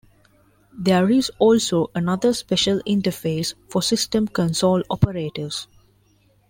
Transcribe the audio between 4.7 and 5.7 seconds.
operators.